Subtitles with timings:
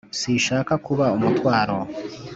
[0.19, 1.77] sinshaka kuba umutwaro